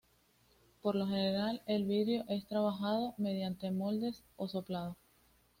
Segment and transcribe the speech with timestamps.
[0.81, 4.97] Por lo general el vidrio es trabajado mediante moldes o soplado.